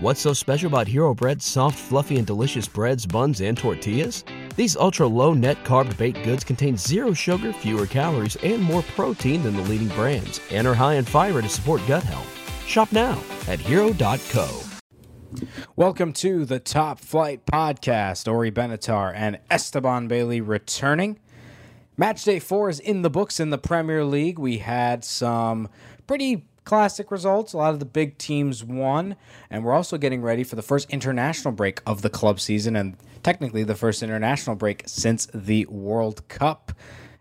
[0.00, 4.22] What's so special about Hero Bread's soft, fluffy, and delicious breads, buns, and tortillas?
[4.54, 9.42] These ultra low net carb baked goods contain zero sugar, fewer calories, and more protein
[9.42, 12.28] than the leading brands, and are high in fiber to support gut health.
[12.64, 14.60] Shop now at hero.co.
[15.74, 18.32] Welcome to the Top Flight Podcast.
[18.32, 21.18] Ori Benatar and Esteban Bailey returning.
[21.96, 24.38] Match day four is in the books in the Premier League.
[24.38, 25.68] We had some
[26.06, 27.54] pretty classic results.
[27.54, 29.16] A lot of the big teams won,
[29.48, 32.94] and we're also getting ready for the first international break of the club season, and
[33.22, 36.72] technically the first international break since the World Cup.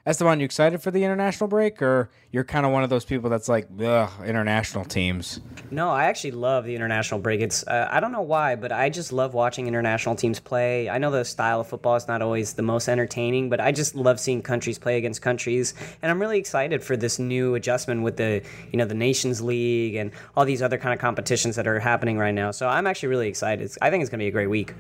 [0.08, 3.30] Esteban, you excited for the international break, or you're kind of one of those people
[3.30, 5.42] that's like, ugh, international teams?
[5.70, 7.42] No, I actually love the international break.
[7.42, 10.90] It's uh, I don't know why, but I just love watching international teams play.
[10.90, 13.96] I know the style of football is not always the most entertaining, but I just
[13.96, 18.16] love seeing countries play against countries, and I'm really excited for this new adjustment with
[18.16, 21.82] the you know the Nations League and all these other kind of competitions that are
[21.82, 22.52] happening right now.
[22.52, 23.70] So I'm actually really excited.
[23.82, 24.74] I think it's going to be a great week.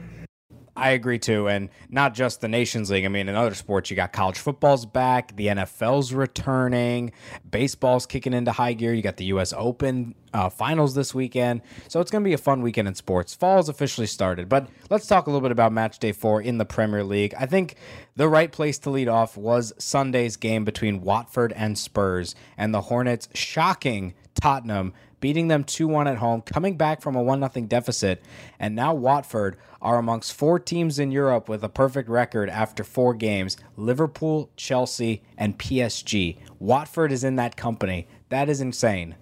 [0.77, 3.03] I agree too, and not just the Nations League.
[3.03, 7.11] I mean, in other sports, you got college football's back, the NFL's returning,
[7.49, 8.93] baseball's kicking into high gear.
[8.93, 9.53] You got the U.S.
[9.57, 13.33] Open uh, finals this weekend, so it's going to be a fun weekend in sports.
[13.33, 16.65] Fall's officially started, but let's talk a little bit about Match Day Four in the
[16.65, 17.33] Premier League.
[17.39, 17.75] I think
[18.15, 22.81] the right place to lead off was Sunday's game between Watford and Spurs, and the
[22.81, 27.65] Hornets shocking Tottenham beating them 2 1 at home, coming back from a 1 0
[27.67, 28.23] deficit.
[28.59, 33.13] And now Watford are amongst four teams in Europe with a perfect record after four
[33.13, 36.37] games Liverpool, Chelsea, and PSG.
[36.59, 38.07] Watford is in that company.
[38.29, 39.15] That is insane.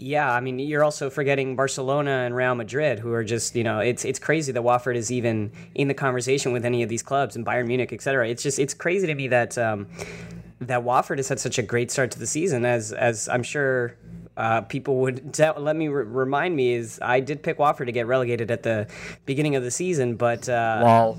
[0.00, 3.80] Yeah, I mean, you're also forgetting Barcelona and Real Madrid, who are just, you know,
[3.80, 7.34] it's it's crazy that Watford is even in the conversation with any of these clubs
[7.34, 8.28] and Bayern Munich, etc.
[8.28, 9.88] It's just it's crazy to me that um,
[10.60, 13.96] that Watford has had such a great start to the season, as as I'm sure
[14.38, 17.92] uh, people would tell, let me re- remind me is I did pick Watford to
[17.92, 18.86] get relegated at the
[19.26, 21.18] beginning of the season, but uh, well,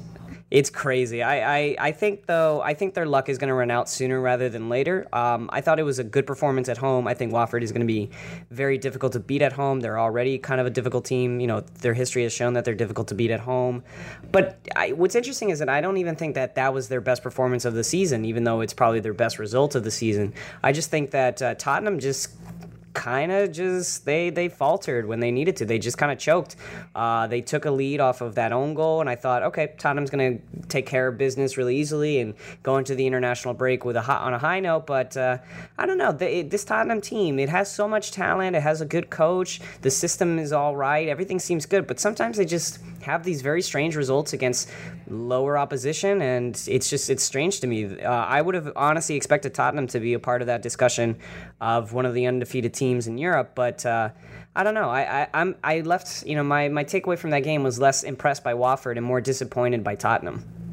[0.51, 1.21] it's crazy.
[1.21, 4.19] I, I, I think though I think their luck is going to run out sooner
[4.19, 5.07] rather than later.
[5.13, 7.07] Um, I thought it was a good performance at home.
[7.07, 8.09] I think Watford is going to be
[8.49, 9.79] very difficult to beat at home.
[9.79, 11.39] They're already kind of a difficult team.
[11.39, 13.83] You know, their history has shown that they're difficult to beat at home.
[14.31, 17.21] But I, what's interesting is that I don't even think that that was their best
[17.21, 20.33] performance of the season, even though it's probably their best result of the season.
[20.63, 22.31] I just think that uh, Tottenham just
[22.93, 25.65] kind of just they they faltered when they needed to.
[25.65, 26.55] They just kind of choked.
[26.95, 30.09] Uh, they took a lead off of that own goal, and I thought, okay, Tottenham's
[30.09, 32.33] going to take care of business really easily and
[32.63, 34.85] go into the international break with a high, on a high note.
[34.87, 35.37] But uh,
[35.77, 36.11] I don't know.
[36.11, 38.55] This Tottenham team, it has so much talent.
[38.55, 39.61] It has a good coach.
[39.81, 41.07] The system is all right.
[41.07, 41.87] Everything seems good.
[41.87, 44.69] But sometimes they just have these very strange results against
[45.07, 48.01] lower opposition, and it's just it's strange to me.
[48.01, 51.17] Uh, I would have honestly expected Tottenham to be a part of that discussion
[51.61, 54.09] of one of the undefeated teams in Europe, but uh,
[54.55, 54.89] I don't know.
[54.89, 58.03] I, I I'm I left you know my my takeaway from that game was less
[58.03, 60.68] impressed by Watford and more disappointed by Tottenham.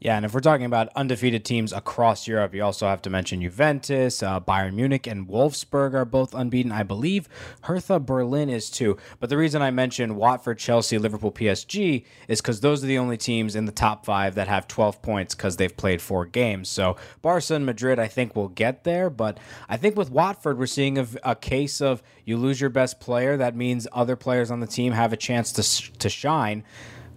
[0.00, 3.40] Yeah, and if we're talking about undefeated teams across Europe, you also have to mention
[3.40, 6.72] Juventus, uh, Bayern Munich, and Wolfsburg are both unbeaten.
[6.72, 7.28] I believe
[7.62, 8.96] Hertha Berlin is too.
[9.20, 13.16] But the reason I mentioned Watford, Chelsea, Liverpool, PSG is because those are the only
[13.16, 16.68] teams in the top five that have 12 points because they've played four games.
[16.68, 19.10] So Barca and Madrid, I think, will get there.
[19.10, 19.38] But
[19.68, 23.36] I think with Watford, we're seeing a, a case of you lose your best player.
[23.36, 26.64] That means other players on the team have a chance to, to shine.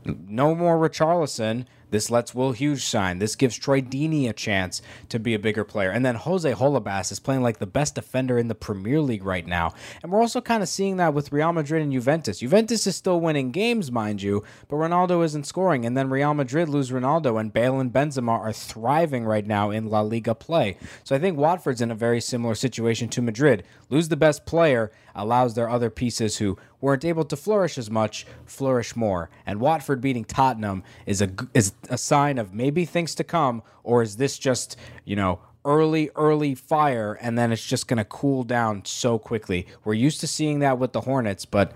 [0.05, 3.19] No more Richarlison this lets Will Hughes shine.
[3.19, 5.91] This gives Troy Deeney a chance to be a bigger player.
[5.91, 9.47] And then Jose Holebas is playing like the best defender in the Premier League right
[9.47, 9.73] now.
[10.03, 12.39] And we're also kind of seeing that with Real Madrid and Juventus.
[12.39, 15.85] Juventus is still winning games, mind you, but Ronaldo isn't scoring.
[15.85, 19.89] And then Real Madrid lose Ronaldo, and Bale and Benzema are thriving right now in
[19.89, 20.77] La Liga play.
[21.05, 23.63] So I think Watford's in a very similar situation to Madrid.
[23.89, 28.25] Lose the best player allows their other pieces who weren't able to flourish as much
[28.45, 29.29] flourish more.
[29.45, 34.01] And Watford beating Tottenham is a is a sign of maybe things to come, or
[34.01, 38.43] is this just you know early, early fire and then it's just going to cool
[38.43, 39.65] down so quickly.
[39.83, 41.73] We're used to seeing that with the Hornets, but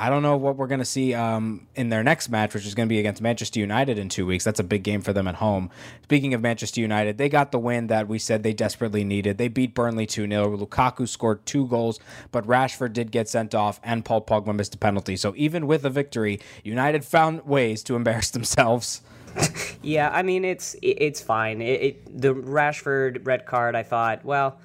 [0.00, 2.74] I don't know what we're going to see um, in their next match, which is
[2.74, 4.44] going to be against Manchester United in two weeks.
[4.44, 5.68] That's a big game for them at home.
[6.04, 9.36] Speaking of Manchester United, they got the win that we said they desperately needed.
[9.36, 10.56] They beat Burnley 2 0.
[10.56, 12.00] Lukaku scored two goals,
[12.32, 15.16] but Rashford did get sent off, and Paul Pogba missed a penalty.
[15.16, 19.02] So even with a victory, United found ways to embarrass themselves.
[19.82, 21.60] yeah, I mean it's it's fine.
[21.60, 24.58] It, it, the Rashford red card, I thought, well,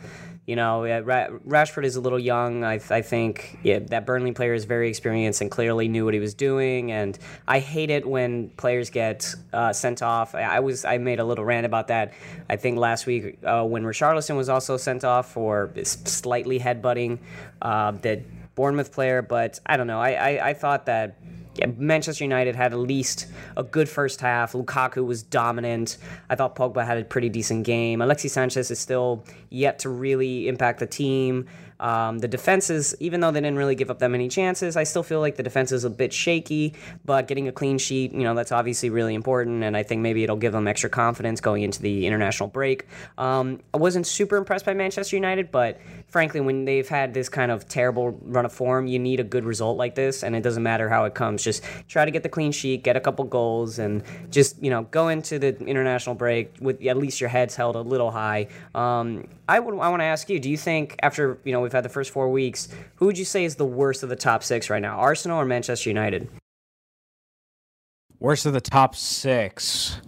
[0.46, 2.64] you know, Rashford is a little young.
[2.64, 6.20] I, I think yeah, that Burnley player is very experienced and clearly knew what he
[6.20, 6.92] was doing.
[6.92, 10.36] And I hate it when players get uh, sent off.
[10.36, 12.14] I was I made a little rant about that.
[12.48, 17.18] I think last week uh, when Richarlison was also sent off for slightly headbutting
[17.64, 18.22] uh, that
[18.54, 20.00] Bournemouth player, but I don't know.
[20.00, 21.18] I, I, I thought that
[21.56, 24.54] yeah, Manchester United had at least a good first half.
[24.54, 25.98] Lukaku was dominant.
[26.30, 28.02] I thought Pogba had a pretty decent game.
[28.02, 31.48] Alexis Sanchez is still yet to really impact the team.
[31.80, 35.04] Um, the defenses, even though they didn't really give up that many chances, I still
[35.04, 36.74] feel like the defense is a bit shaky.
[37.04, 40.24] But getting a clean sheet, you know, that's obviously really important, and I think maybe
[40.24, 42.88] it'll give them extra confidence going into the international break.
[43.18, 45.80] Um, I wasn't super impressed by Manchester United, but
[46.16, 49.44] frankly, when they've had this kind of terrible run of form, you need a good
[49.44, 51.44] result like this, and it doesn't matter how it comes.
[51.44, 54.84] Just try to get the clean sheet, get a couple goals, and just you know
[54.84, 58.48] go into the international break with at least your heads held a little high.
[58.74, 61.74] Um, I would I want to ask you, do you think after you know we've
[61.74, 64.42] had the first four weeks, who would you say is the worst of the top
[64.42, 66.30] six right now, Arsenal or Manchester United?
[68.20, 70.00] Worst of the top six.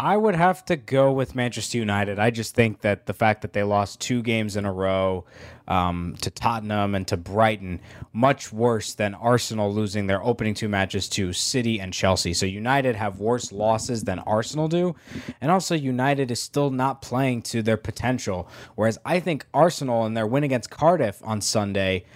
[0.00, 2.18] I would have to go with Manchester United.
[2.18, 5.26] I just think that the fact that they lost two games in a row
[5.68, 7.80] um, to Tottenham and to Brighton,
[8.14, 12.32] much worse than Arsenal losing their opening two matches to City and Chelsea.
[12.32, 14.96] So United have worse losses than Arsenal do.
[15.38, 18.48] And also, United is still not playing to their potential.
[18.76, 22.06] Whereas I think Arsenal and their win against Cardiff on Sunday,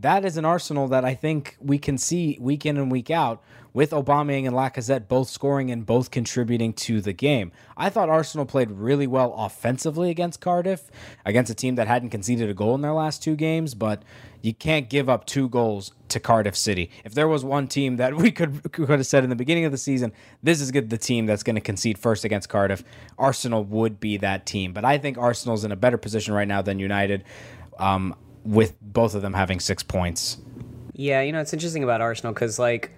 [0.00, 3.42] that is an Arsenal that I think we can see week in and week out
[3.72, 7.52] with Aubameyang and Lacazette both scoring and both contributing to the game.
[7.76, 10.90] I thought Arsenal played really well offensively against Cardiff,
[11.24, 14.02] against a team that hadn't conceded a goal in their last two games, but
[14.42, 16.90] you can't give up two goals to Cardiff City.
[17.04, 19.72] If there was one team that we could could have said in the beginning of
[19.72, 22.82] the season, this is good the team that's going to concede first against Cardiff,
[23.18, 24.72] Arsenal would be that team.
[24.72, 27.24] But I think Arsenal's in a better position right now than United.
[27.78, 28.14] Um,
[28.44, 30.38] with both of them having six points.
[30.94, 32.90] Yeah, you know, it's interesting about Arsenal because, like,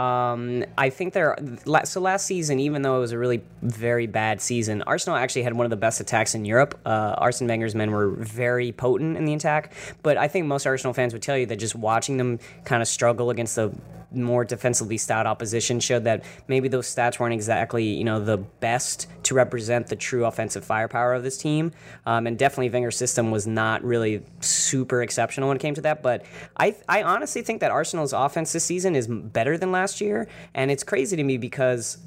[0.00, 4.06] um, I think there are so last season, even though it was a really very
[4.06, 6.78] bad season, Arsenal actually had one of the best attacks in Europe.
[6.86, 10.94] Uh, Arsene Wenger's men were very potent in the attack, but I think most Arsenal
[10.94, 13.72] fans would tell you that just watching them kind of struggle against the
[14.12, 19.06] more defensively stout opposition showed that maybe those stats weren't exactly you know the best
[19.22, 21.72] to represent the true offensive firepower of this team.
[22.06, 26.02] Um, and definitely Wenger's system was not really super exceptional when it came to that.
[26.02, 26.24] But
[26.56, 30.70] I I honestly think that Arsenal's offense this season is better than last year, and
[30.70, 31.98] it's crazy to me because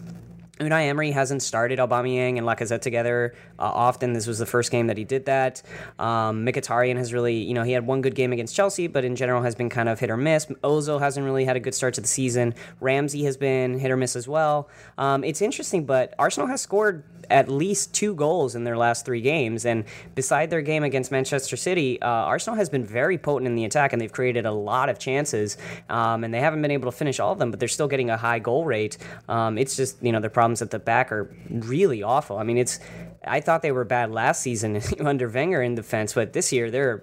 [0.59, 4.13] Unai Emery hasn't started Aubameyang and Lacazette together uh, often.
[4.13, 5.63] This was the first game that he did that.
[5.97, 9.15] Um, Mkhitaryan has really, you know, he had one good game against Chelsea, but in
[9.15, 10.45] general has been kind of hit or miss.
[10.63, 12.53] Ozil hasn't really had a good start to the season.
[12.79, 14.69] Ramsey has been hit or miss as well.
[14.99, 19.21] Um, it's interesting, but Arsenal has scored at least two goals in their last three
[19.21, 19.65] games.
[19.65, 19.85] And
[20.15, 23.93] beside their game against Manchester City, uh, Arsenal has been very potent in the attack
[23.93, 25.57] and they've created a lot of chances.
[25.89, 28.09] Um, and they haven't been able to finish all of them, but they're still getting
[28.09, 28.97] a high goal rate.
[29.27, 32.37] Um, it's just, you know, their problems at the back are really awful.
[32.37, 32.77] I mean, it's,
[33.25, 37.01] I thought they were bad last season under Wenger in defense, but this year they're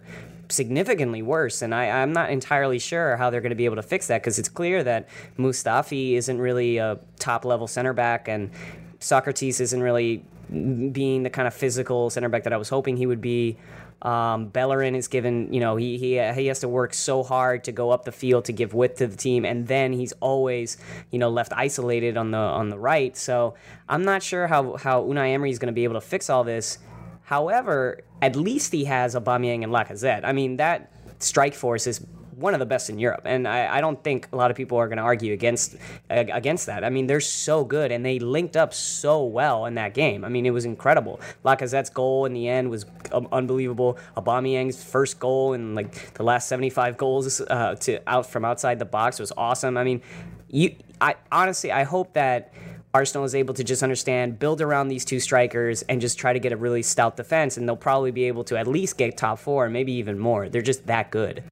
[0.51, 1.63] significantly worse.
[1.63, 4.21] And I, I'm not entirely sure how they're going to be able to fix that
[4.21, 5.09] because it's clear that
[5.39, 8.51] Mustafi isn't really a top level center back and
[8.99, 13.07] Sokratis isn't really being the kind of physical center back that I was hoping he
[13.07, 13.57] would be.
[14.03, 17.73] Um, Bellerin is given, you know, he, he he has to work so hard to
[17.73, 20.79] go up the field to give width to the team, and then he's always,
[21.11, 23.17] you know, left isolated on the on the right.
[23.17, 23.55] So
[23.89, 26.45] I'm not sure how how Unai Emery is going to be able to fix all
[26.45, 26.79] this.
[27.25, 30.23] However, at least he has Aubameyang and Lacazette.
[30.25, 32.05] I mean, that strike force is
[32.41, 34.79] one of the best in Europe, and I, I don't think a lot of people
[34.79, 35.77] are going to argue against
[36.09, 36.85] against that.
[36.85, 40.25] I mean, they're so good, and they linked up so well in that game.
[40.25, 41.21] I mean, it was incredible.
[41.45, 42.87] Lacazette's goal in the end was
[43.31, 43.99] unbelievable.
[44.17, 48.85] Aubameyang's first goal in like the last 75 goals uh, to out from outside the
[48.87, 49.77] box was awesome.
[49.77, 50.01] I mean,
[50.49, 52.53] you, I honestly, I hope that.
[52.93, 56.41] Arsenal is able to just understand, build around these two strikers, and just try to
[56.41, 59.39] get a really stout defense, and they'll probably be able to at least get top
[59.39, 60.49] four, maybe even more.
[60.49, 61.45] They're just that good.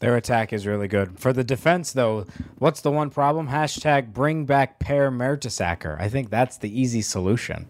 [0.00, 1.18] Their attack is really good.
[1.20, 2.24] For the defense, though,
[2.58, 3.48] what's the one problem?
[3.48, 6.00] Hashtag bring back Per Mertesacker.
[6.00, 7.68] I think that's the easy solution.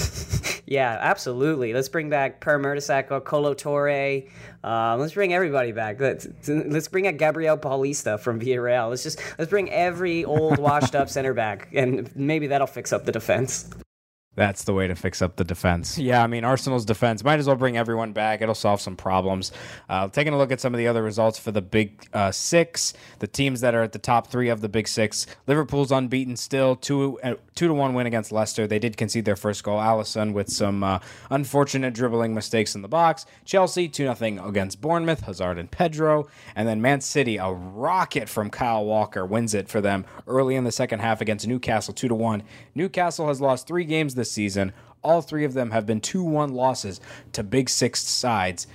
[0.66, 1.74] yeah, absolutely.
[1.74, 4.30] Let's bring back Per Mertesacker, Kolo Toure.
[4.64, 6.00] Uh, let's bring everybody back.
[6.00, 8.88] Let's, let's bring back Gabriel Paulista from Villarreal.
[8.88, 13.04] Let's just let's bring every old washed up center back, and maybe that'll fix up
[13.04, 13.68] the defense.
[14.38, 15.98] That's the way to fix up the defense.
[15.98, 18.40] Yeah, I mean, Arsenal's defense might as well bring everyone back.
[18.40, 19.50] It'll solve some problems.
[19.88, 22.94] Uh, taking a look at some of the other results for the big uh, six,
[23.18, 25.26] the teams that are at the top three of the big six.
[25.48, 28.68] Liverpool's unbeaten still, two, uh, two to one win against Leicester.
[28.68, 29.80] They did concede their first goal.
[29.80, 33.26] Alisson with some uh, unfortunate dribbling mistakes in the box.
[33.44, 36.28] Chelsea, 2 0 against Bournemouth, Hazard and Pedro.
[36.54, 40.62] And then Man City, a rocket from Kyle Walker, wins it for them early in
[40.62, 42.44] the second half against Newcastle, 2 to 1.
[42.76, 44.72] Newcastle has lost three games this season.
[45.02, 47.00] All three of them have been 2 1 losses
[47.32, 48.66] to Big Six sides.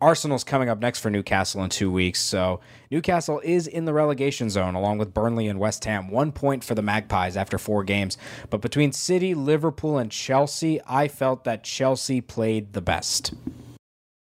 [0.00, 2.20] Arsenal's coming up next for Newcastle in two weeks.
[2.20, 2.60] So
[2.90, 6.10] Newcastle is in the relegation zone along with Burnley and West Ham.
[6.10, 8.18] One point for the Magpies after four games.
[8.50, 13.32] But between City, Liverpool, and Chelsea, I felt that Chelsea played the best.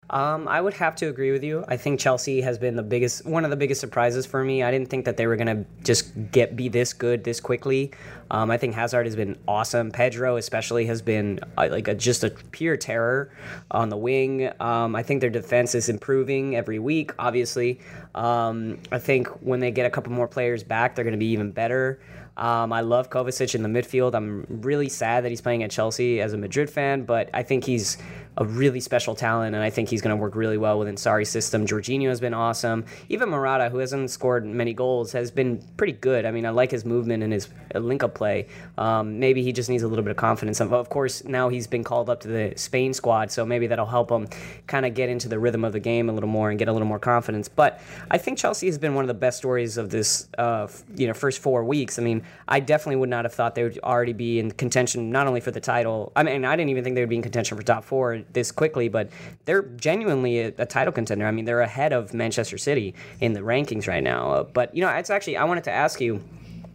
[0.09, 1.63] Um, I would have to agree with you.
[1.67, 4.63] I think Chelsea has been the biggest, one of the biggest surprises for me.
[4.63, 7.91] I didn't think that they were gonna just get be this good this quickly.
[8.31, 9.91] Um, I think Hazard has been awesome.
[9.91, 13.31] Pedro especially has been uh, like a, just a pure terror
[13.69, 14.51] on the wing.
[14.59, 17.11] Um, I think their defense is improving every week.
[17.19, 17.79] Obviously,
[18.15, 21.51] um, I think when they get a couple more players back, they're gonna be even
[21.51, 21.99] better.
[22.39, 24.15] Um, I love Kovacic in the midfield.
[24.15, 27.65] I'm really sad that he's playing at Chelsea as a Madrid fan, but I think
[27.65, 27.97] he's
[28.39, 31.29] a really special talent, and I think he's going to work really well within Sarri's
[31.29, 31.67] system.
[31.67, 32.86] Jorginho has been awesome.
[33.10, 36.25] Even Morata, who hasn't scored many goals, has been pretty good.
[36.25, 38.48] I mean, I like his movement and his link-up play.
[38.77, 40.62] Um, maybe he just needs a little bit of confidence.
[40.62, 44.10] Of course, now he's been called up to the Spain squad, so maybe that'll help
[44.10, 44.27] him
[44.67, 46.72] kind of get into the rhythm of the game a little more and get a
[46.72, 47.50] little more confidence.
[47.50, 51.08] But I think Chelsea has been one of the best stories of this, uh, you
[51.08, 52.00] know, first four weeks.
[52.00, 55.27] I mean, I definitely would not have thought they would already be in contention not
[55.27, 56.13] only for the title.
[56.15, 58.51] I mean, I didn't even think they would be in contention for top four this
[58.51, 59.09] quickly, but
[59.45, 61.25] they're genuinely a, a title contender.
[61.25, 64.31] I mean, they're ahead of Manchester City in the rankings right now.
[64.31, 66.21] Uh, but you know, it's actually I wanted to ask you.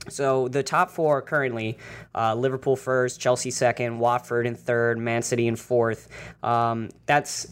[0.08, 1.78] So the top four currently:
[2.14, 6.08] uh, Liverpool first, Chelsea second, Watford in third, Man City in fourth.
[6.42, 7.48] Um, that's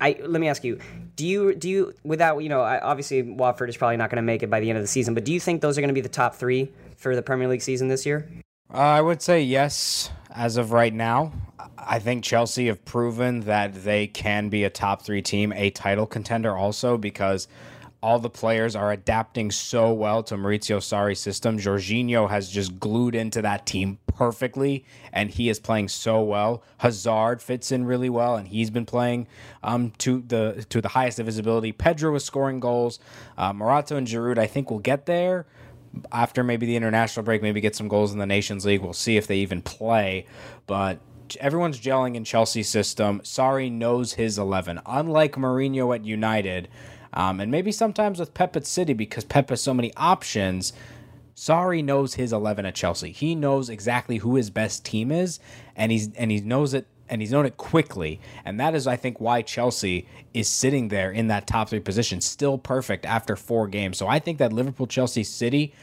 [0.00, 0.18] I.
[0.20, 0.80] Let me ask you:
[1.14, 4.42] Do you do you without you know obviously Watford is probably not going to make
[4.42, 5.94] it by the end of the season, but do you think those are going to
[5.94, 8.28] be the top three for the Premier League season this year?
[8.72, 11.32] Uh, I would say yes as of right now.
[11.78, 16.06] I think Chelsea have proven that they can be a top three team, a title
[16.06, 17.48] contender also because
[18.02, 21.58] all the players are adapting so well to Maurizio Sarri's system.
[21.58, 26.64] Jorginho has just glued into that team perfectly, and he is playing so well.
[26.78, 29.28] Hazard fits in really well, and he's been playing
[29.62, 31.70] um, to the to the highest of his ability.
[31.70, 32.98] Pedro is scoring goals.
[33.38, 35.46] Uh, Morata and Giroud, I think, will get there
[36.10, 37.42] after maybe the international break.
[37.42, 38.80] Maybe get some goals in the Nations League.
[38.80, 40.26] We'll see if they even play,
[40.66, 40.98] but
[41.40, 43.20] everyone's gelling in Chelsea's system.
[43.20, 44.80] Sarri knows his 11.
[44.86, 46.68] Unlike Mourinho at United,
[47.14, 50.72] um, and maybe sometimes with Pep at City because Pep has so many options.
[51.34, 53.12] Sarri knows his 11 at Chelsea.
[53.12, 55.40] He knows exactly who his best team is,
[55.76, 58.20] and he's and he knows it and he's known it quickly.
[58.42, 62.22] And that is, I think, why Chelsea is sitting there in that top three position,
[62.22, 63.98] still perfect after four games.
[63.98, 65.74] So I think that Liverpool, Chelsea, City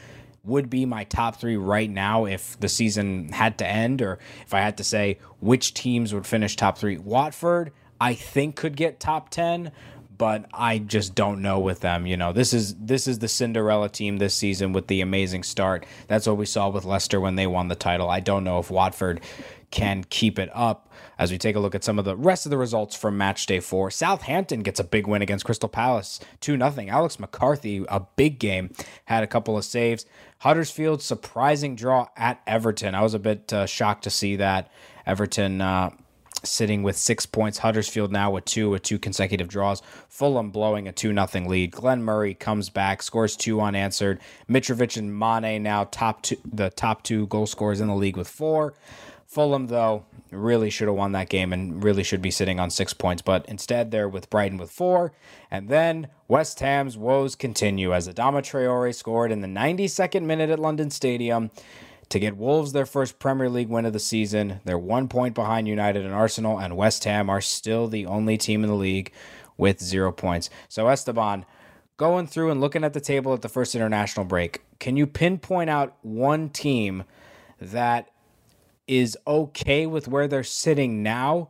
[0.42, 4.52] would be my top three right now if the season had to end, or if
[4.52, 6.98] I had to say which teams would finish top three.
[6.98, 7.70] Watford,
[8.00, 9.70] I think, could get top 10
[10.18, 12.06] but I just don't know with them.
[12.06, 15.86] You know, this is this is the Cinderella team this season with the amazing start.
[16.08, 18.10] That's what we saw with Leicester when they won the title.
[18.10, 19.22] I don't know if Watford
[19.70, 20.88] can keep it up.
[21.18, 23.46] As we take a look at some of the rest of the results from match
[23.46, 26.74] day four, Southampton gets a big win against Crystal Palace, 2 0.
[26.88, 28.72] Alex McCarthy, a big game,
[29.04, 30.06] had a couple of saves.
[30.38, 32.94] Huddersfield, surprising draw at Everton.
[32.94, 34.70] I was a bit uh, shocked to see that.
[35.06, 35.90] Everton uh,
[36.44, 37.58] sitting with six points.
[37.58, 39.82] Huddersfield now with two, with two consecutive draws.
[40.08, 41.72] Fulham blowing a 2 0 lead.
[41.72, 44.20] Glenn Murray comes back, scores two unanswered.
[44.48, 48.28] Mitrovic and Mane now top two, the top two goal scorers in the league with
[48.28, 48.74] four.
[49.30, 52.92] Fulham, though, really should have won that game and really should be sitting on six
[52.92, 55.12] points, but instead they're with Brighton with four.
[55.52, 60.58] And then West Ham's woes continue as Adama Traore scored in the 92nd minute at
[60.58, 61.52] London Stadium
[62.08, 64.58] to get Wolves their first Premier League win of the season.
[64.64, 68.64] They're one point behind United and Arsenal, and West Ham are still the only team
[68.64, 69.12] in the league
[69.56, 70.50] with zero points.
[70.68, 71.46] So, Esteban,
[71.98, 75.70] going through and looking at the table at the first international break, can you pinpoint
[75.70, 77.04] out one team
[77.60, 78.10] that
[78.90, 81.46] is okay with where they're sitting now,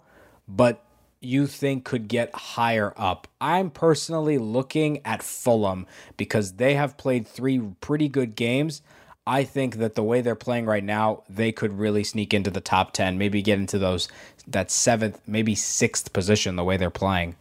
[0.47, 0.85] but
[1.23, 3.26] you think could get higher up.
[3.40, 5.87] I'm personally looking at Fulham
[6.18, 8.82] because they have played three pretty good games.
[9.26, 12.61] I think that the way they're playing right now, they could really sneak into the
[12.61, 14.06] top 10, maybe get into those
[14.47, 17.37] that seventh, maybe sixth position the way they're playing.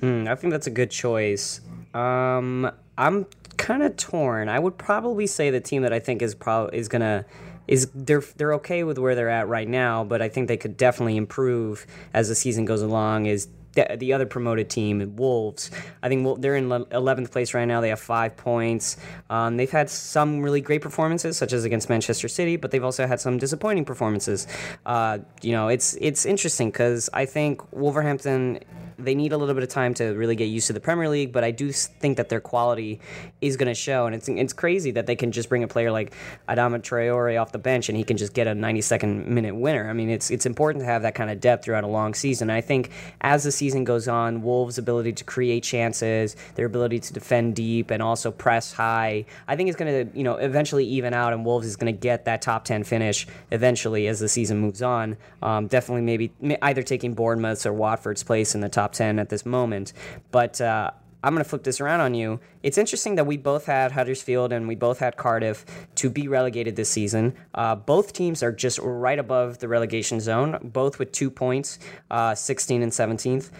[0.00, 1.60] Mm, I think that's a good choice.
[1.92, 3.26] Um, I'm
[3.58, 4.48] kind of torn.
[4.48, 7.26] I would probably say the team that I think is probably is gonna
[7.68, 10.76] is they're they're okay with where they're at right now, but I think they could
[10.76, 13.26] definitely improve as the season goes along.
[13.26, 15.70] Is the, the other promoted team, Wolves.
[16.02, 17.80] I think they're in 11th place right now.
[17.80, 18.96] They have five points.
[19.30, 23.06] Um, they've had some really great performances, such as against Manchester City, but they've also
[23.06, 24.48] had some disappointing performances.
[24.84, 28.60] Uh, you know, it's it's interesting because I think Wolverhampton
[28.98, 31.32] they need a little bit of time to really get used to the Premier League,
[31.32, 33.00] but I do think that their quality
[33.40, 34.06] is going to show.
[34.06, 36.12] And it's it's crazy that they can just bring a player like
[36.48, 39.88] Adama Traore off the bench and he can just get a 92nd minute winner.
[39.88, 42.50] I mean, it's it's important to have that kind of depth throughout a long season.
[42.50, 42.90] I think
[43.20, 47.90] as the season goes on, Wolves' ability to create chances, their ability to defend deep,
[47.90, 51.44] and also press high, I think it's going to you know eventually even out, and
[51.44, 55.16] Wolves is going to get that top ten finish eventually as the season moves on.
[55.40, 59.44] Um, definitely, maybe either taking Bournemouth's or Watford's place in the top ten at this
[59.46, 59.92] moment,
[60.30, 60.60] but.
[60.60, 60.90] Uh,
[61.20, 62.38] I'm going to flip this around on you.
[62.62, 65.66] It's interesting that we both had Huddersfield and we both had Cardiff
[65.96, 67.34] to be relegated this season.
[67.52, 71.80] Uh, both teams are just right above the relegation zone, both with two points,
[72.12, 73.50] uh, 16 and 17th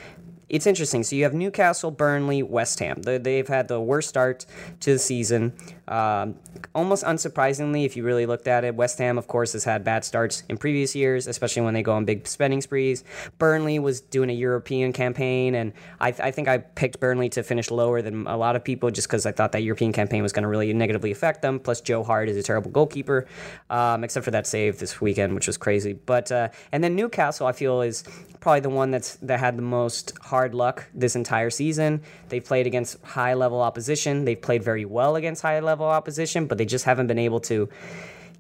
[0.49, 1.03] it's interesting.
[1.03, 3.03] So you have Newcastle, Burnley, West Ham.
[3.03, 4.47] They've had the worst start
[4.81, 5.53] to the season.
[5.87, 6.37] Um,
[6.75, 10.05] almost unsurprisingly, if you really looked at it, West Ham, of course, has had bad
[10.05, 13.05] starts in previous years, especially when they go on big spending sprees.
[13.39, 17.71] Burnley was doing a European campaign, and I, I think I picked Burnley to finish
[17.71, 20.45] lower than a lot of people just because I thought that European campaign was going
[20.45, 21.59] to really negatively affect them.
[21.59, 23.27] Plus, Joe Hart is a terrible goalkeeper,
[23.71, 25.93] um, except for that save this weekend, which was crazy.
[25.93, 28.05] But uh, and then Newcastle, I feel is
[28.41, 32.03] probably the one that's that had the most hard luck this entire season.
[32.29, 34.25] They've played against high level opposition.
[34.25, 37.69] They've played very well against high level opposition, but they just haven't been able to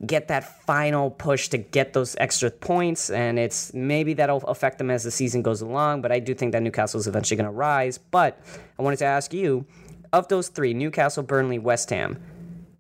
[0.07, 4.90] get that final push to get those extra points and it's maybe that'll affect them
[4.90, 7.50] as the season goes along but i do think that newcastle is eventually going to
[7.50, 8.40] rise but
[8.78, 9.67] i wanted to ask you
[10.12, 12.17] of those three newcastle burnley west ham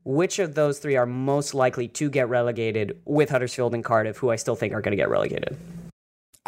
[0.04, 4.30] which of those three are most likely to get relegated with huddersfield and cardiff who
[4.30, 5.56] i still think are going to get relegated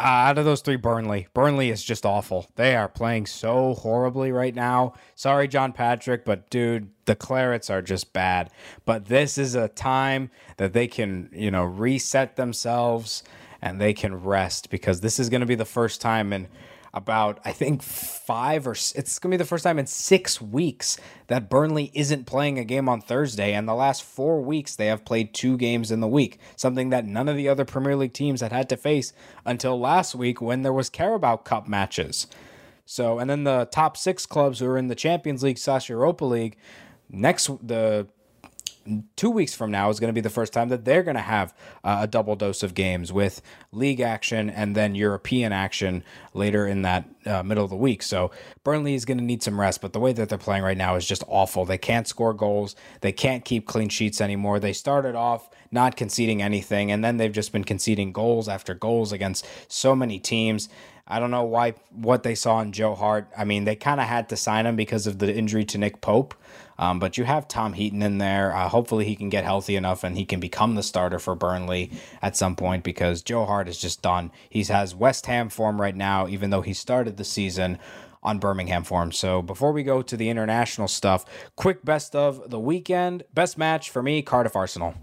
[0.01, 1.27] uh, out of those three, Burnley.
[1.33, 2.49] Burnley is just awful.
[2.55, 4.93] They are playing so horribly right now.
[5.15, 8.49] Sorry, John Patrick, but dude, the Clarets are just bad.
[8.85, 13.23] But this is a time that they can, you know, reset themselves
[13.61, 16.47] and they can rest because this is going to be the first time in
[16.93, 20.97] about I think five or it's going to be the first time in six weeks
[21.27, 25.05] that Burnley isn't playing a game on Thursday, and the last four weeks they have
[25.05, 28.41] played two games in the week, something that none of the other Premier League teams
[28.41, 29.13] had had to face
[29.45, 32.27] until last week when there was Carabao Cup matches.
[32.85, 36.25] So, and then the top six clubs who are in the Champions League slash Europa
[36.25, 36.57] League
[37.09, 38.07] next the
[39.15, 41.21] two weeks from now is going to be the first time that they're going to
[41.21, 41.53] have
[41.83, 46.03] uh, a double dose of games with league action and then European action
[46.33, 48.03] later in that uh, middle of the week.
[48.03, 48.31] So
[48.63, 50.95] Burnley is going to need some rest, but the way that they're playing right now
[50.95, 51.65] is just awful.
[51.65, 54.59] They can't score goals, they can't keep clean sheets anymore.
[54.59, 59.11] They started off not conceding anything, and then they've just been conceding goals after goals
[59.11, 60.67] against so many teams.
[61.07, 63.27] I don't know why what they saw in Joe Hart.
[63.37, 66.01] I mean, they kind of had to sign him because of the injury to Nick
[66.01, 66.33] Pope.
[66.81, 68.53] Um, but you have Tom Heaton in there.
[68.55, 71.91] Uh, hopefully, he can get healthy enough and he can become the starter for Burnley
[72.23, 74.31] at some point because Joe Hart is just done.
[74.49, 77.77] He has West Ham form right now, even though he started the season
[78.23, 79.11] on Birmingham form.
[79.11, 81.23] So before we go to the international stuff,
[81.55, 83.23] quick best of the weekend.
[83.33, 84.95] Best match for me, Cardiff Arsenal.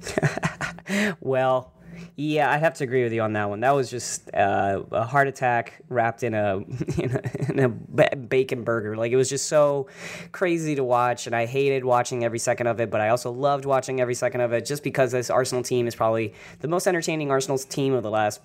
[1.20, 1.74] well,
[2.16, 3.60] yeah, I'd have to agree with you on that one.
[3.60, 6.56] That was just uh, a heart attack wrapped in a
[6.98, 7.68] in a, in a
[8.16, 8.96] bacon burger.
[8.96, 9.88] Like it was just so
[10.32, 12.90] crazy to watch, and I hated watching every second of it.
[12.90, 15.94] But I also loved watching every second of it, just because this Arsenal team is
[15.94, 18.40] probably the most entertaining Arsenal's team of the last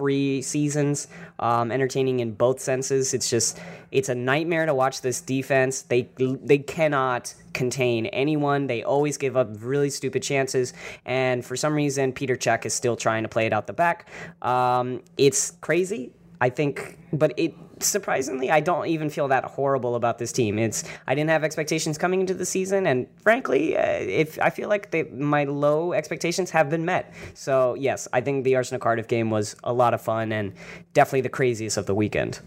[0.00, 1.08] three seasons.
[1.38, 3.12] Um, entertaining in both senses.
[3.12, 3.60] It's just
[3.90, 5.82] it's a nightmare to watch this defense.
[5.82, 8.66] They they cannot contain anyone.
[8.66, 10.72] They always give up really stupid chances,
[11.04, 14.08] and for some reason, Petr Cech is still trying to play it out the back.
[14.42, 16.12] Um, it's crazy.
[16.40, 20.58] I think, but it surprisingly, I don't even feel that horrible about this team.
[20.58, 24.68] It's I didn't have expectations coming into the season, and frankly, uh, if I feel
[24.68, 27.12] like they, my low expectations have been met.
[27.34, 30.52] So yes, I think the Arsenal Cardiff game was a lot of fun and
[30.92, 32.40] definitely the craziest of the weekend.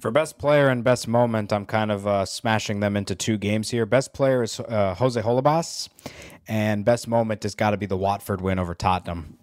[0.00, 3.70] For best player and best moment, I'm kind of uh, smashing them into two games
[3.70, 3.84] here.
[3.84, 5.90] Best player is uh, Jose Holebas,
[6.48, 9.38] and best moment has got to be the Watford win over Tottenham.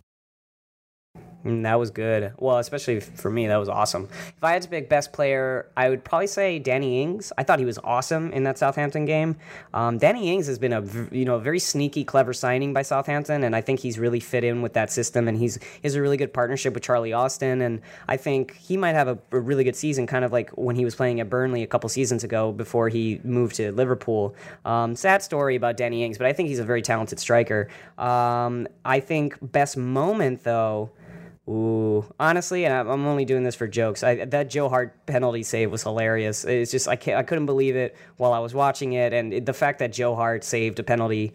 [1.45, 2.33] Mm, that was good.
[2.37, 4.09] Well, especially for me, that was awesome.
[4.11, 7.31] If I had to pick best player, I would probably say Danny Ings.
[7.37, 9.37] I thought he was awesome in that Southampton game.
[9.73, 13.55] Um, Danny Ings has been a you know very sneaky, clever signing by Southampton, and
[13.55, 15.29] I think he's really fit in with that system.
[15.29, 18.95] And he's he a really good partnership with Charlie Austin, and I think he might
[18.95, 21.63] have a, a really good season, kind of like when he was playing at Burnley
[21.63, 24.35] a couple seasons ago before he moved to Liverpool.
[24.65, 27.69] Um, sad story about Danny Ings, but I think he's a very talented striker.
[27.97, 30.91] Um, I think best moment though.
[31.49, 34.03] Ooh, honestly, and I'm only doing this for jokes.
[34.03, 36.45] I, that Joe Hart penalty save was hilarious.
[36.45, 39.45] It's just I can't, I couldn't believe it while I was watching it, and it,
[39.47, 41.33] the fact that Joe Hart saved a penalty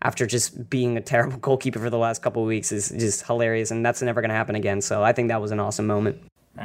[0.00, 3.84] after just being a terrible goalkeeper for the last couple weeks is just hilarious, and
[3.84, 4.80] that's never going to happen again.
[4.80, 6.22] So I think that was an awesome moment.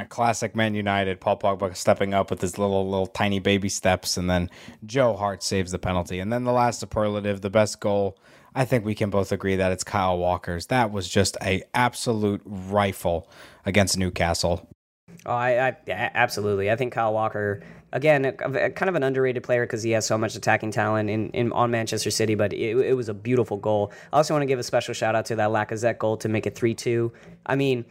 [0.08, 4.30] classic Man United, Paul Pogba stepping up with his little little tiny baby steps, and
[4.30, 4.50] then
[4.86, 8.16] Joe Hart saves the penalty, and then the last superlative, the best goal
[8.54, 10.66] I think we can both agree that it's Kyle Walker's.
[10.66, 13.28] That was just a absolute rifle
[13.66, 14.68] against Newcastle.
[15.26, 16.70] Oh, I, I absolutely.
[16.70, 17.62] I think Kyle Walker
[17.94, 21.08] again, a, a, kind of an underrated player because he has so much attacking talent
[21.08, 22.34] in, in on Manchester City.
[22.34, 23.92] But it, it, was a beautiful goal.
[24.12, 26.46] I also want to give a special shout out to that Lacazette goal to make
[26.46, 27.12] it three two.
[27.46, 27.86] I mean,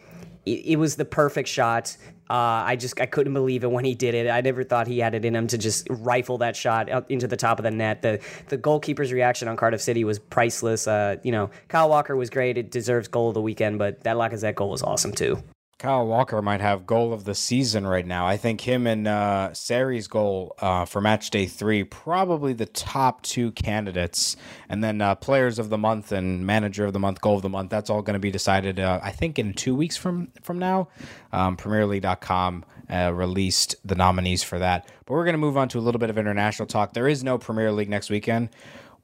[0.46, 1.96] it, it, was the perfect shot.
[2.30, 4.30] Uh, I just I couldn't believe it when he did it.
[4.30, 7.38] I never thought he had it in him to just rifle that shot into the
[7.38, 8.02] top of the net.
[8.02, 10.88] The the goalkeeper's reaction on Cardiff City was priceless.
[10.88, 12.58] Uh, you know, Kyle Walker was great.
[12.58, 15.44] It deserves goal of the weekend, but that Lacazette goal was awesome too.
[15.80, 18.26] Kyle Walker might have goal of the season right now.
[18.26, 23.22] I think him and uh, Sarri's goal uh, for match day three probably the top
[23.22, 24.38] two candidates,
[24.70, 27.50] and then uh, players of the month and manager of the month, goal of the
[27.50, 27.70] month.
[27.70, 28.80] That's all going to be decided.
[28.80, 30.88] Uh, I think in two weeks from from now.
[31.34, 34.88] Um, PremierLeague.com uh, released the nominees for that.
[35.06, 36.94] But we're going to move on to a little bit of international talk.
[36.94, 38.50] There is no Premier League next weekend.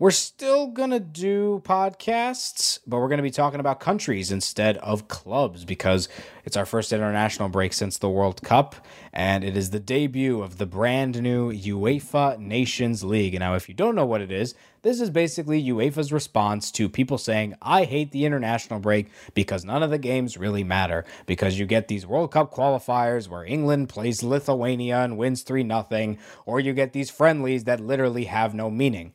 [0.02, 4.78] We're still going to do podcasts, but we're going to be talking about countries instead
[4.78, 6.08] of clubs because
[6.46, 8.78] it's our first international break since the World Cup,
[9.12, 13.38] and it is the debut of the brand new UEFA Nations League.
[13.38, 17.18] Now, if you don't know what it is, this is basically UEFA's response to people
[17.18, 21.04] saying, I hate the international break because none of the games really matter.
[21.26, 26.16] Because you get these World Cup qualifiers where England plays Lithuania and wins 3 0,
[26.46, 29.12] or you get these friendlies that literally have no meaning.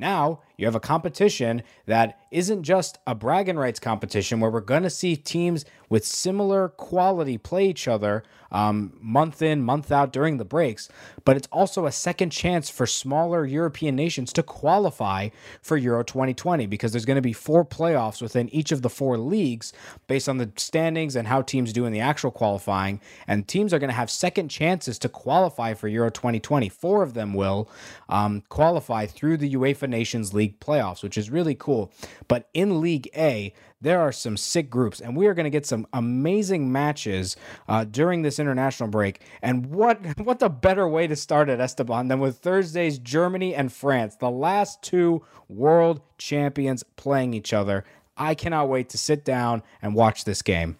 [0.00, 4.82] Now you have a competition that isn't just a bragging rights competition where we're going
[4.82, 10.36] to see teams with similar quality play each other um, month in, month out during
[10.36, 10.88] the breaks,
[11.24, 15.28] but it's also a second chance for smaller European nations to qualify
[15.62, 19.18] for Euro 2020 because there's going to be four playoffs within each of the four
[19.18, 19.72] leagues
[20.08, 23.00] based on the standings and how teams do in the actual qualifying.
[23.26, 26.68] And teams are going to have second chances to qualify for Euro 2020.
[26.68, 27.68] Four of them will
[28.08, 31.92] um, qualify through the UEFA Nations League playoffs, which is really cool.
[32.28, 35.64] But in League A, there are some sick groups, and we are going to get
[35.64, 37.36] some amazing matches
[37.68, 39.20] uh, during this international break.
[39.42, 43.72] And what what the better way to start at Esteban, than with Thursday's Germany and
[43.72, 47.84] France, the last two world champions playing each other.
[48.16, 50.76] I cannot wait to sit down and watch this game.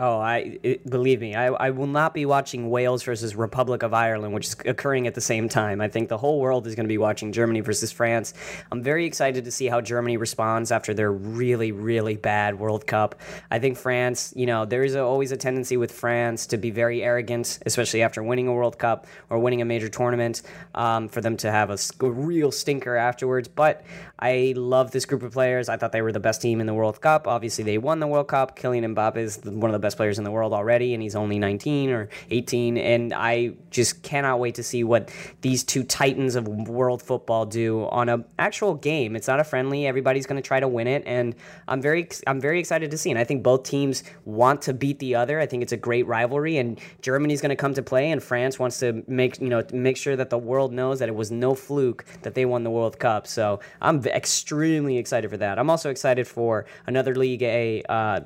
[0.00, 3.92] Oh, I it, believe me, I, I will not be watching Wales versus Republic of
[3.92, 5.80] Ireland, which is occurring at the same time.
[5.80, 8.32] I think the whole world is going to be watching Germany versus France.
[8.70, 13.16] I'm very excited to see how Germany responds after their really, really bad World Cup.
[13.50, 16.70] I think France, you know, there is a, always a tendency with France to be
[16.70, 20.42] very arrogant, especially after winning a World Cup or winning a major tournament,
[20.76, 23.48] um, for them to have a, a real stinker afterwards.
[23.48, 23.84] But
[24.20, 25.68] I love this group of players.
[25.68, 27.26] I thought they were the best team in the World Cup.
[27.26, 28.56] Obviously, they won the World Cup.
[28.56, 31.16] Kylian Mbappe is one of the best best players in the world already, and he's
[31.16, 32.76] only 19 or 18.
[32.76, 37.86] And I just cannot wait to see what these two titans of world football do
[37.86, 39.16] on a actual game.
[39.16, 39.86] It's not a friendly.
[39.86, 41.34] Everybody's going to try to win it, and
[41.66, 43.10] I'm very I'm very excited to see.
[43.10, 45.40] And I think both teams want to beat the other.
[45.40, 48.58] I think it's a great rivalry, and Germany's going to come to play, and France
[48.58, 51.54] wants to make you know make sure that the world knows that it was no
[51.54, 53.26] fluke that they won the World Cup.
[53.26, 55.58] So I'm extremely excited for that.
[55.58, 58.20] I'm also excited for another League A uh,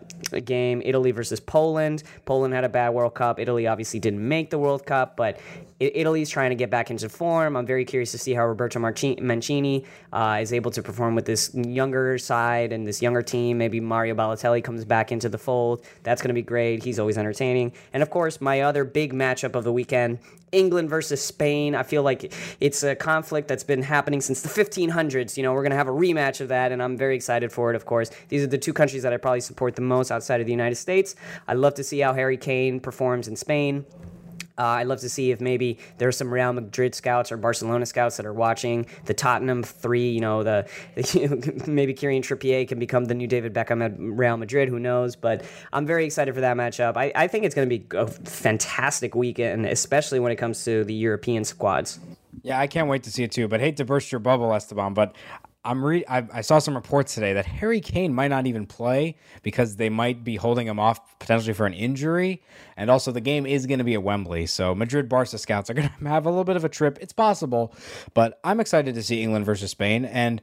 [0.44, 2.02] game, Italy versus Poland.
[2.24, 3.38] Poland had a bad World Cup.
[3.38, 5.38] Italy obviously didn't make the World Cup, but
[5.80, 7.58] Italy's trying to get back into form.
[7.58, 9.84] I'm very curious to see how Roberto Mancini
[10.14, 13.58] uh, is able to perform with this younger side and this younger team.
[13.58, 15.84] Maybe Mario Balotelli comes back into the fold.
[16.04, 16.82] That's going to be great.
[16.82, 17.74] He's always entertaining.
[17.92, 20.20] And of course, my other big matchup of the weekend
[20.52, 21.74] England versus Spain.
[21.74, 25.36] I feel like it's a conflict that's been happening since the 1500s.
[25.36, 27.70] You know, we're going to have a rematch of that, and I'm very excited for
[27.70, 28.10] it, of course.
[28.28, 30.76] These are the two countries that I probably support the most outside of the United
[30.76, 31.16] States.
[31.46, 33.84] I love to see how Harry Kane performs in Spain.
[34.58, 38.18] Uh, I'd love to see if maybe there's some Real Madrid scouts or Barcelona scouts
[38.18, 40.10] that are watching the Tottenham three.
[40.10, 44.36] You know, the, the maybe Kieran Trippier can become the new David Beckham at Real
[44.36, 44.68] Madrid.
[44.68, 45.16] Who knows?
[45.16, 46.96] But I'm very excited for that matchup.
[46.96, 50.84] I, I think it's going to be a fantastic weekend, especially when it comes to
[50.84, 51.98] the European squads.
[52.42, 53.48] Yeah, I can't wait to see it too.
[53.48, 55.14] But hate to burst your bubble, Esteban, but
[55.64, 59.16] I'm re- I, I, saw some reports today that Harry Kane might not even play
[59.42, 62.42] because they might be holding him off potentially for an injury,
[62.76, 65.74] and also the game is going to be at Wembley, so Madrid Barca scouts are
[65.74, 66.98] going to have a little bit of a trip.
[67.00, 67.72] It's possible,
[68.12, 70.42] but I'm excited to see England versus Spain, and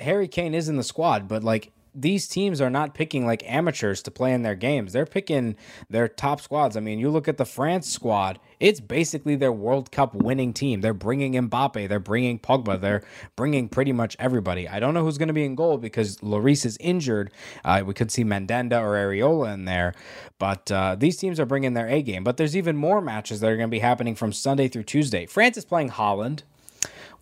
[0.00, 4.02] Harry Kane is in the squad, but like these teams are not picking like amateurs
[4.02, 4.92] to play in their games.
[4.92, 5.56] They're picking
[5.88, 6.76] their top squads.
[6.76, 10.82] I mean, you look at the France squad, it's basically their World Cup winning team.
[10.82, 13.02] They're bringing Mbappe, they're bringing Pogba, they're
[13.34, 14.68] bringing pretty much everybody.
[14.68, 17.30] I don't know who's going to be in goal because Lloris is injured.
[17.64, 19.94] Uh, we could see Mandanda or Areola in there,
[20.38, 22.24] but uh, these teams are bringing their A game.
[22.24, 25.24] But there's even more matches that are going to be happening from Sunday through Tuesday.
[25.24, 26.42] France is playing Holland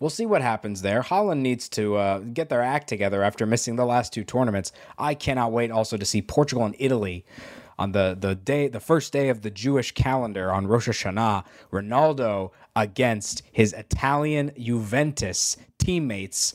[0.05, 1.01] we'll see what happens there.
[1.01, 4.71] Holland needs to uh, get their act together after missing the last two tournaments.
[4.99, 7.25] I cannot wait also to see Portugal and Italy.
[7.79, 12.51] on the the day the first day of the Jewish calendar on Rosh Hashanah, Ronaldo
[12.75, 16.53] against his Italian Juventus teammates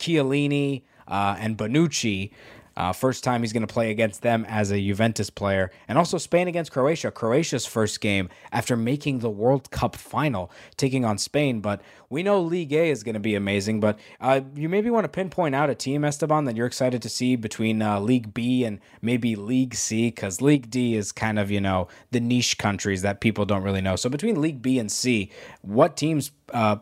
[0.00, 2.32] Chiellini uh, and Bonucci.
[2.78, 5.72] Uh, first time he's going to play against them as a Juventus player.
[5.88, 7.10] And also Spain against Croatia.
[7.10, 11.60] Croatia's first game after making the World Cup final, taking on Spain.
[11.60, 13.80] But we know League A is going to be amazing.
[13.80, 17.08] But uh, you maybe want to pinpoint out a team, Esteban, that you're excited to
[17.08, 21.50] see between uh, League B and maybe League C, because League D is kind of,
[21.50, 23.96] you know, the niche countries that people don't really know.
[23.96, 26.76] So between League B and C, what teams uh,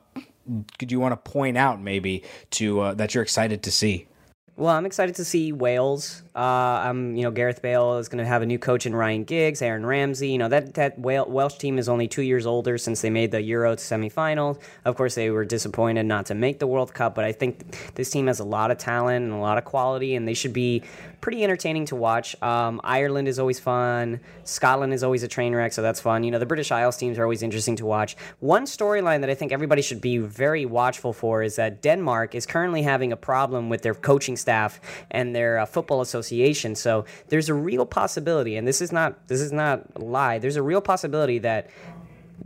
[0.79, 4.09] could you want to point out maybe to uh, that you're excited to see?
[4.57, 6.23] Well, I'm excited to see Wales.
[6.37, 9.63] Uh, you know, Gareth Bale is going to have a new coach in Ryan Giggs,
[9.63, 10.29] Aaron Ramsey.
[10.29, 13.41] You know, that that Welsh team is only two years older since they made the
[13.41, 14.61] Euro semifinals.
[14.85, 18.11] Of course, they were disappointed not to make the World Cup, but I think this
[18.11, 20.83] team has a lot of talent and a lot of quality, and they should be
[21.23, 22.41] pretty entertaining to watch.
[22.43, 24.21] Um, Ireland is always fun.
[24.45, 26.23] Scotland is always a train wreck, so that's fun.
[26.23, 28.15] You know, the British Isles teams are always interesting to watch.
[28.41, 32.45] One storyline that I think everybody should be very watchful for is that Denmark is
[32.45, 36.26] currently having a problem with their coaching staff and their uh, football association.
[36.75, 40.39] So there's a real possibility, and this is not this is not a lie.
[40.39, 41.69] There's a real possibility that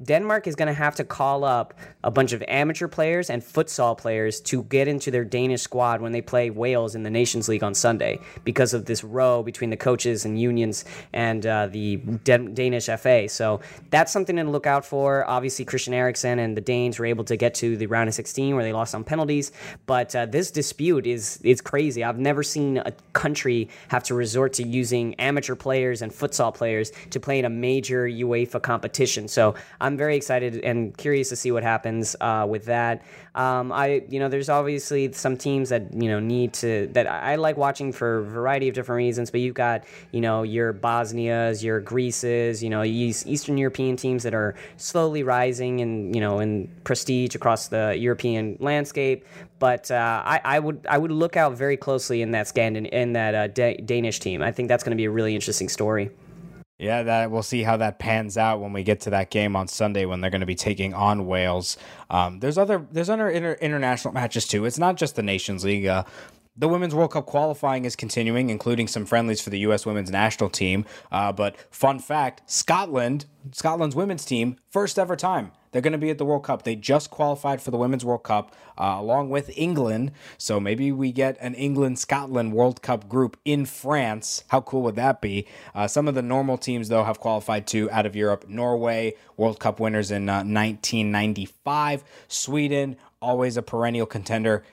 [0.02, 3.96] Denmark is going to have to call up a bunch of amateur players and futsal
[3.96, 7.62] players to get into their Danish squad when they play Wales in the Nations League
[7.62, 12.54] on Sunday because of this row between the coaches and unions and uh, the Dan-
[12.54, 13.28] Danish FA.
[13.28, 13.60] So
[13.90, 15.28] that's something to look out for.
[15.28, 18.54] Obviously, Christian Eriksen and the Danes were able to get to the round of 16
[18.54, 19.52] where they lost on penalties.
[19.86, 22.02] But uh, this dispute is is crazy.
[22.02, 26.92] I've never seen a country have to resort to using amateur players and futsal players
[27.10, 29.28] to play in a major UEFA competition.
[29.28, 31.89] So I'm very excited and curious to see what happens
[32.20, 33.02] uh, with that.
[33.34, 37.36] Um, I, you know, there's obviously some teams that you know need to that I
[37.36, 39.30] like watching for a variety of different reasons.
[39.30, 44.34] But you've got you know your Bosnias, your Greece's, you know Eastern European teams that
[44.34, 49.24] are slowly rising and you know in prestige across the European landscape.
[49.60, 53.12] But uh, I, I, would I would look out very closely in that Scandin in
[53.12, 54.42] that uh, Danish team.
[54.42, 56.10] I think that's going to be a really interesting story.
[56.80, 59.68] Yeah, that we'll see how that pans out when we get to that game on
[59.68, 61.76] Sunday when they're going to be taking on Wales.
[62.08, 64.64] Um, there's other there's other inter- international matches too.
[64.64, 65.84] It's not just the Nations League.
[65.84, 66.04] Uh,
[66.56, 69.84] the Women's World Cup qualifying is continuing, including some friendlies for the U.S.
[69.84, 70.86] women's national team.
[71.12, 76.10] Uh, but fun fact Scotland, Scotland's women's team, first ever time they're going to be
[76.10, 76.62] at the World Cup.
[76.62, 80.12] They just qualified for the Women's World Cup uh, along with England.
[80.38, 84.44] So maybe we get an England Scotland World Cup group in France.
[84.48, 85.46] How cool would that be?
[85.74, 88.46] Uh, some of the normal teams, though, have qualified too out of Europe.
[88.48, 92.04] Norway, World Cup winners in uh, 1995.
[92.28, 94.64] Sweden, always a perennial contender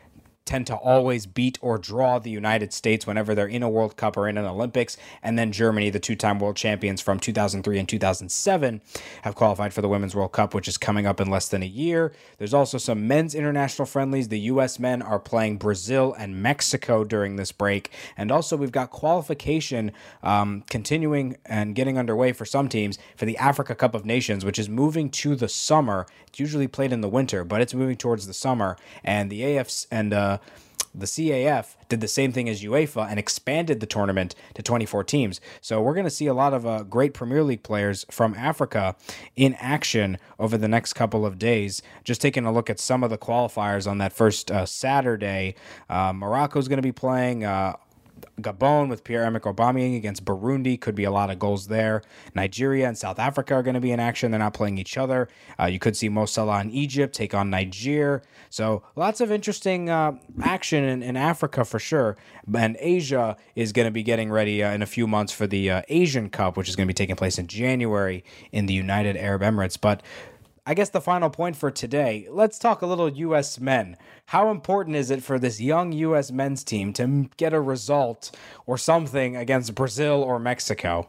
[0.48, 4.18] tend to always beat or draw the United States whenever they're in a World Cup
[4.18, 4.98] or in an Olympics.
[5.22, 8.82] And then Germany, the two time world champions from 2003 and 2007,
[9.24, 11.68] have qualified for the Women's World Cup, which is coming up in less than a
[11.68, 12.14] year.
[12.38, 14.30] There's also some men's international friendlies.
[14.30, 14.80] The U.S.
[14.80, 17.92] men are playing Brazil and Mexico during this break.
[18.16, 19.92] And also, we've got qualification
[20.24, 24.58] um, continuing and getting underway for some teams for the Africa Cup of Nations, which
[24.58, 26.06] is moving to the summer.
[26.28, 28.78] It's usually played in the winter, but it's moving towards the summer.
[29.04, 30.37] And the AFs and uh,
[30.98, 35.40] the CAF did the same thing as UEFA and expanded the tournament to 24 teams.
[35.62, 38.96] So we're going to see a lot of uh, great Premier League players from Africa
[39.36, 41.82] in action over the next couple of days.
[42.04, 45.56] Just taking a look at some of the qualifiers on that first uh, Saturday,
[45.90, 46.14] uh,
[46.56, 47.44] is going to be playing.
[48.42, 52.02] Gabon with Pierre Emerick Aubameyang against Burundi could be a lot of goals there.
[52.36, 54.32] Nigeria and South Africa are going to be in action.
[54.32, 55.28] They're not playing each other.
[55.60, 58.22] Uh, you could see Mo Salah in Egypt take on Niger.
[58.50, 62.16] So lots of interesting uh, action in, in, Africa for sure.
[62.54, 65.72] And Asia is going to be getting ready uh, in a few months for the
[65.72, 69.18] uh, Asian Cup, which is going to be taking place in January in the United
[69.18, 69.80] Arab Emirates.
[69.80, 70.04] But
[70.70, 73.58] I guess the final point for today, let's talk a little U.S.
[73.58, 73.96] men.
[74.26, 76.30] How important is it for this young U.S.
[76.30, 81.08] men's team to get a result or something against Brazil or Mexico?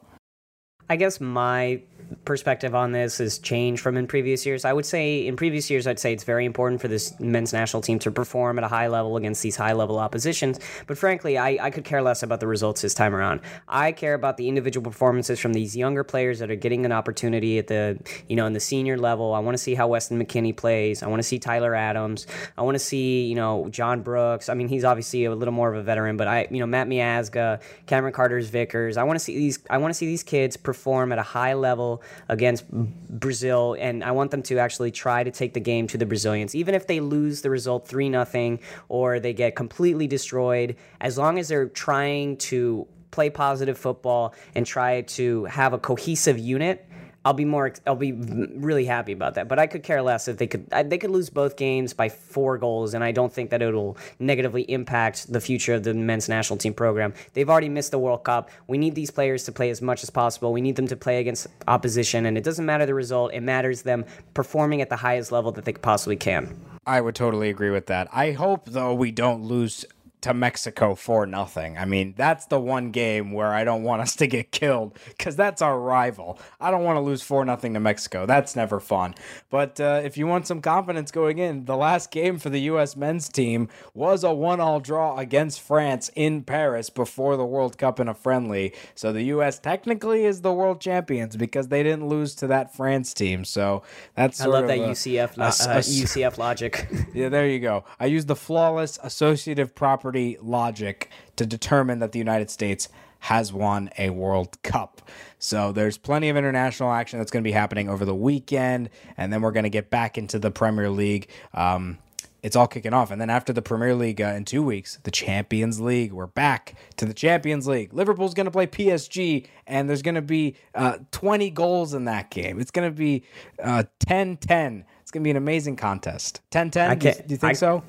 [0.88, 1.82] I guess my
[2.24, 4.64] perspective on this has changed from in previous years.
[4.64, 7.82] I would say in previous years, I'd say it's very important for this men's national
[7.82, 10.58] team to perform at a high level against these high level oppositions.
[10.86, 13.40] But frankly, I, I could care less about the results this time around.
[13.68, 17.58] I care about the individual performances from these younger players that are getting an opportunity
[17.58, 19.34] at the you know in the senior level.
[19.34, 21.02] I want to see how Weston McKennie plays.
[21.02, 22.26] I want to see Tyler Adams.
[22.56, 24.48] I want to see you know John Brooks.
[24.48, 26.88] I mean, he's obviously a little more of a veteran, but I you know Matt
[26.88, 28.96] Miazga, Cameron Carter's Vickers.
[28.96, 29.58] I want to see these.
[29.68, 31.97] I want to see these kids perform at a high level
[32.28, 36.06] against Brazil, and I want them to actually try to take the game to the
[36.06, 40.76] Brazilians, even if they lose the result three nothing or they get completely destroyed.
[41.00, 46.38] As long as they're trying to play positive football, and try to have a cohesive
[46.38, 46.87] unit,
[47.28, 47.70] I'll be more.
[47.86, 49.48] I'll be really happy about that.
[49.48, 50.66] But I could care less if they could.
[50.70, 54.62] They could lose both games by four goals, and I don't think that it'll negatively
[54.62, 57.12] impact the future of the men's national team program.
[57.34, 58.48] They've already missed the World Cup.
[58.66, 60.54] We need these players to play as much as possible.
[60.54, 63.34] We need them to play against opposition, and it doesn't matter the result.
[63.34, 66.58] It matters them performing at the highest level that they possibly can.
[66.86, 68.08] I would totally agree with that.
[68.10, 69.84] I hope though we don't lose
[70.20, 71.78] to Mexico for nothing.
[71.78, 75.36] I mean, that's the one game where I don't want us to get killed because
[75.36, 76.38] that's our rival.
[76.60, 78.26] I don't want to lose four nothing to Mexico.
[78.26, 79.14] That's never fun.
[79.48, 82.96] But uh, if you want some confidence going in, the last game for the U.S.
[82.96, 88.08] men's team was a one-all draw against France in Paris before the World Cup in
[88.08, 88.74] a friendly.
[88.94, 89.58] So the U.S.
[89.58, 93.44] technically is the world champions because they didn't lose to that France team.
[93.44, 93.82] So
[94.16, 96.88] that's I love that a, UCF lo- a, a, uh, UCF logic.
[97.14, 97.84] yeah, there you go.
[98.00, 102.88] I use the flawless associative property property logic to determine that the United States
[103.20, 105.02] has won a World Cup.
[105.38, 109.30] So there's plenty of international action that's going to be happening over the weekend, and
[109.30, 111.28] then we're going to get back into the Premier League.
[111.52, 111.98] Um,
[112.42, 113.10] it's all kicking off.
[113.10, 116.12] And then after the Premier League uh, in two weeks, the Champions League.
[116.12, 117.92] We're back to the Champions League.
[117.92, 122.30] Liverpool's going to play PSG, and there's going to be uh, 20 goals in that
[122.30, 122.60] game.
[122.60, 123.24] It's going to be
[123.62, 126.42] uh, 10 10 it's gonna be an amazing contest.
[126.50, 126.98] 10-10.
[126.98, 127.82] Do, do you think I, so?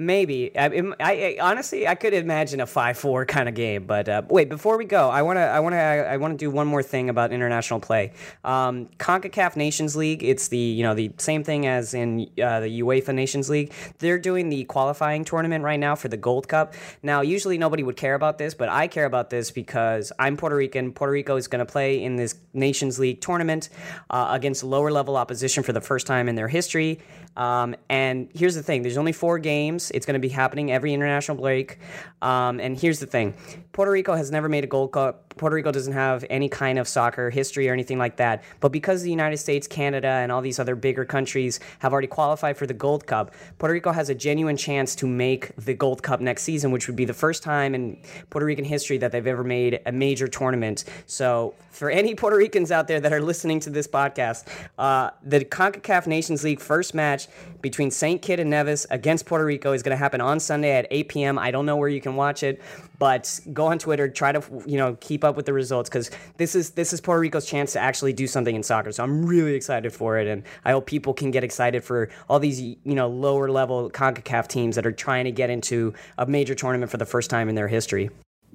[0.00, 0.56] Maybe.
[0.56, 3.84] I, I, I, honestly, I could imagine a five-four kind of game.
[3.84, 6.82] But uh, wait, before we go, I wanna, I wanna, I wanna do one more
[6.82, 8.12] thing about international play.
[8.42, 10.24] Um, Concacaf Nations League.
[10.24, 13.74] It's the, you know, the same thing as in uh, the UEFA Nations League.
[13.98, 16.72] They're doing the qualifying tournament right now for the Gold Cup.
[17.02, 20.56] Now, usually nobody would care about this, but I care about this because I'm Puerto
[20.56, 20.92] Rican.
[20.92, 23.68] Puerto Rico is going to play in this Nations League tournament
[24.10, 27.00] uh, against lower level opposition for the first time in their history.
[27.36, 29.90] Um, and here's the thing: there's only four games.
[29.92, 31.78] It's going to be happening every international break.
[32.22, 33.34] Um, and here's the thing:
[33.72, 35.34] Puerto Rico has never made a Gold Cup.
[35.36, 38.42] Puerto Rico doesn't have any kind of soccer history or anything like that.
[38.58, 42.58] But because the United States, Canada, and all these other bigger countries have already qualified
[42.58, 46.20] for the Gold Cup, Puerto Rico has a genuine chance to make the Gold Cup
[46.20, 47.96] next season, which would be the first time in
[48.28, 50.84] Puerto Rican history that they've ever made a major tournament.
[51.06, 54.46] So, for any Puerto Ricans out there that are listening to this podcast,
[54.78, 57.28] uh, the CONCACAF Nations League first match
[57.60, 58.22] between St.
[58.22, 61.38] Kitts and Nevis against Puerto Rico is going to happen on Sunday at 8 p.m.
[61.38, 62.62] I don't know where you can watch it,
[62.98, 66.54] but go on Twitter, try to you know keep up with the results because this
[66.54, 68.90] is this is Puerto Rico's chance to actually do something in soccer.
[68.90, 72.38] So I'm really excited for it, and I hope people can get excited for all
[72.38, 76.54] these you know lower level Concacaf teams that are trying to get into a major
[76.54, 78.08] tournament for the first time in their history.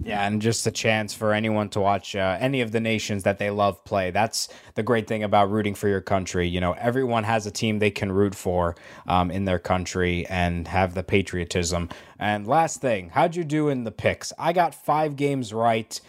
[0.03, 3.39] Yeah, and just a chance for anyone to watch uh, any of the nations that
[3.39, 4.11] they love play.
[4.11, 6.47] That's the great thing about rooting for your country.
[6.47, 8.75] You know, everyone has a team they can root for
[9.07, 11.89] um, in their country and have the patriotism.
[12.19, 14.33] And last thing, how'd you do in the picks?
[14.37, 15.99] I got five games right.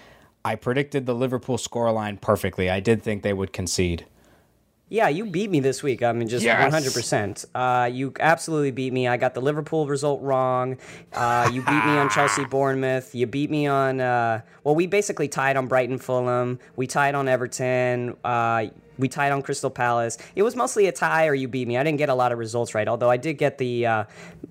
[0.44, 2.68] I predicted the Liverpool scoreline perfectly.
[2.68, 4.04] I did think they would concede.
[4.88, 6.04] Yeah, you beat me this week.
[6.04, 7.44] I mean, just one hundred percent.
[7.54, 9.08] Uh, you absolutely beat me.
[9.08, 10.78] I got the Liverpool result wrong.
[11.12, 13.12] Uh, you beat me on Chelsea Bournemouth.
[13.12, 14.00] You beat me on.
[14.00, 16.60] Uh, well, we basically tied on Brighton Fulham.
[16.76, 18.16] We tied on Everton.
[18.22, 18.66] Uh,
[18.98, 20.18] we tied on Crystal Palace.
[20.34, 21.76] It was mostly a tie, or you beat me.
[21.76, 24.04] I didn't get a lot of results right, although I did get the uh,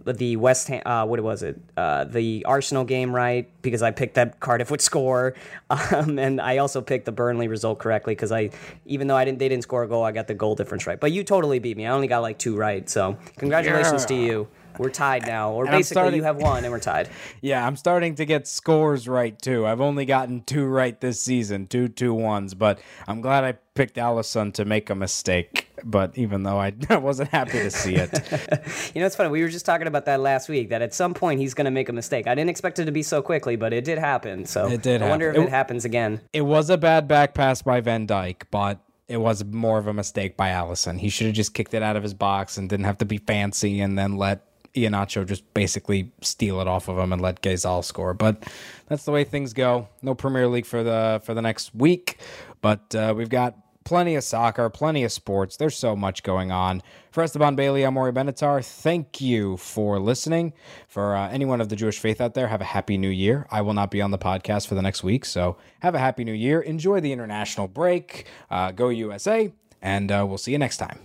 [0.06, 0.82] the West Ham.
[0.86, 1.60] Uh, what was it?
[1.78, 5.36] Uh, the Arsenal game right because I picked that Cardiff would score,
[5.70, 8.52] um, and I also picked the Burnley result correctly because I,
[8.86, 11.00] even though I didn't, they didn't score a goal, I got the goal difference right.
[11.00, 11.86] But you totally beat me.
[11.86, 12.90] I only got like two right.
[12.90, 14.08] So congratulations yeah.
[14.08, 14.48] to you.
[14.78, 17.10] We're tied now, or and basically starting, you have one and we're tied.
[17.42, 19.66] Yeah, I'm starting to get scores right too.
[19.68, 23.98] I've only gotten two right this season, two two ones, but I'm glad I picked
[23.98, 25.70] Alisson to make a mistake.
[25.84, 28.12] But even though I wasn't happy to see it,
[28.96, 29.30] you know, it's funny.
[29.30, 30.70] We were just talking about that last week.
[30.70, 32.26] That at some point he's going to make a mistake.
[32.26, 34.46] I didn't expect it to be so quickly, but it did happen.
[34.46, 35.02] So it did.
[35.02, 35.10] I happen.
[35.10, 36.22] wonder if it, it happens again.
[36.34, 39.94] It was a bad back pass by Van Dijk, but it was more of a
[39.94, 41.00] mistake by Alisson.
[41.00, 43.20] He should have just kicked it out of his box and didn't have to be
[43.20, 44.42] fancy and then let
[44.76, 48.14] Iheanacho just basically steal it off of him and let Ghezzal score.
[48.14, 48.44] But
[48.88, 49.88] that's the way things go.
[50.02, 52.20] No Premier League for the for the next week,
[52.62, 55.56] but uh, we've got plenty of soccer, plenty of sports.
[55.56, 56.82] There's so much going on.
[57.12, 58.66] For Esteban Bailey, I'm Maury Benatar.
[58.66, 60.52] Thank you for listening.
[60.90, 63.48] For uh, anyone of the Jewish faith out there, have a happy new year.
[63.50, 66.26] I will not be on the podcast for the next week, so have a happy
[66.26, 66.60] new year.
[66.60, 68.26] Enjoy the international break.
[68.50, 71.05] Uh, go USA, and uh, we'll see you next time.